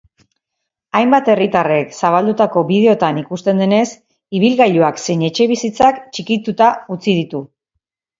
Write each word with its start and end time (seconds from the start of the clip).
Hainbat 0.99 1.27
herritarrek 1.33 1.91
zabaldutako 1.99 2.63
bideoetan 2.71 3.19
ikusten 3.23 3.61
denez, 3.63 3.81
ibilgailuak 4.39 5.03
zein 5.05 5.21
etxebizitzak 5.29 6.01
txikituta 6.17 6.71
utzi 6.97 7.15
ditu. 7.21 7.43